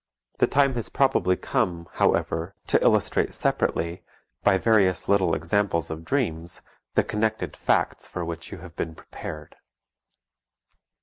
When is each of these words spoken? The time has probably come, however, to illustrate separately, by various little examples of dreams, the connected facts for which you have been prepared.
The 0.39 0.47
time 0.47 0.73
has 0.73 0.89
probably 0.89 1.35
come, 1.35 1.87
however, 1.93 2.55
to 2.65 2.83
illustrate 2.83 3.35
separately, 3.35 4.01
by 4.43 4.57
various 4.57 5.07
little 5.07 5.35
examples 5.35 5.91
of 5.91 6.03
dreams, 6.03 6.61
the 6.95 7.03
connected 7.03 7.55
facts 7.55 8.07
for 8.07 8.25
which 8.25 8.51
you 8.51 8.57
have 8.65 8.75
been 8.75 8.95
prepared. 8.95 9.57